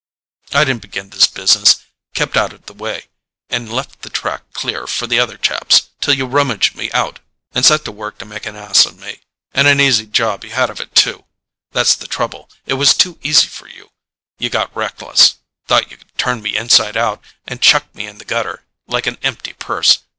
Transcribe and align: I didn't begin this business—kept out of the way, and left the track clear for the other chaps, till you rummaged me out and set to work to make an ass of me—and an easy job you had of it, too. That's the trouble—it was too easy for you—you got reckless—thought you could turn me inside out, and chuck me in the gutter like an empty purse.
I 0.51 0.63
didn't 0.63 0.81
begin 0.81 1.11
this 1.11 1.27
business—kept 1.27 2.35
out 2.35 2.53
of 2.53 2.65
the 2.65 2.73
way, 2.73 3.05
and 3.51 3.71
left 3.71 4.01
the 4.01 4.09
track 4.09 4.41
clear 4.51 4.87
for 4.87 5.05
the 5.05 5.19
other 5.19 5.37
chaps, 5.37 5.89
till 5.99 6.15
you 6.15 6.25
rummaged 6.25 6.75
me 6.75 6.89
out 6.91 7.19
and 7.53 7.63
set 7.63 7.85
to 7.85 7.91
work 7.91 8.17
to 8.17 8.25
make 8.25 8.47
an 8.47 8.55
ass 8.55 8.87
of 8.87 8.97
me—and 8.97 9.67
an 9.67 9.79
easy 9.79 10.07
job 10.07 10.43
you 10.43 10.49
had 10.49 10.71
of 10.71 10.81
it, 10.81 10.95
too. 10.95 11.25
That's 11.71 11.93
the 11.95 12.07
trouble—it 12.07 12.73
was 12.73 12.95
too 12.95 13.19
easy 13.21 13.45
for 13.45 13.67
you—you 13.67 14.49
got 14.49 14.75
reckless—thought 14.75 15.91
you 15.91 15.97
could 15.97 16.17
turn 16.17 16.41
me 16.41 16.57
inside 16.57 16.97
out, 16.97 17.23
and 17.45 17.61
chuck 17.61 17.93
me 17.93 18.07
in 18.07 18.17
the 18.17 18.25
gutter 18.25 18.63
like 18.87 19.05
an 19.05 19.19
empty 19.21 19.53
purse. 19.53 19.99